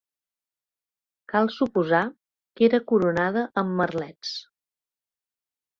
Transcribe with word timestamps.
Cal 1.33 1.49
suposar 1.57 2.01
que 2.57 2.67
era 2.71 2.83
coronada 2.93 3.47
amb 3.65 3.79
merlets. 3.83 4.35